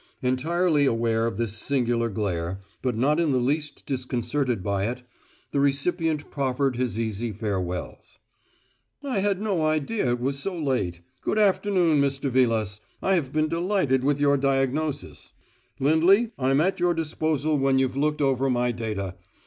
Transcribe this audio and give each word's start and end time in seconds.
Entirely 0.23 0.87
aware 0.87 1.27
of 1.27 1.37
this 1.37 1.55
singular 1.55 2.09
glare, 2.09 2.59
but 2.81 2.97
not 2.97 3.19
in 3.19 3.31
the 3.33 3.37
least 3.37 3.85
disconcerted 3.85 4.63
by 4.63 4.85
it, 4.85 5.03
the 5.51 5.59
recipient 5.59 6.31
proffered 6.31 6.75
his 6.75 6.99
easy 6.99 7.31
farewells. 7.31 8.17
"I 9.03 9.19
had 9.19 9.39
no 9.39 9.63
idea 9.63 10.09
it 10.09 10.19
was 10.19 10.39
so 10.39 10.57
late. 10.57 11.01
Good 11.21 11.37
afternoon. 11.37 12.01
Mr. 12.01 12.31
Vilas, 12.31 12.81
I 12.99 13.13
have 13.13 13.31
been 13.31 13.47
delighted 13.47 14.03
with 14.03 14.19
your 14.19 14.37
diagnosis. 14.37 15.33
Lindley, 15.79 16.31
I'm 16.35 16.59
at 16.61 16.79
your 16.79 16.95
disposal 16.95 17.59
when 17.59 17.77
you've 17.77 17.95
looked 17.95 18.23
over 18.23 18.49
my 18.49 18.71
data. 18.71 19.13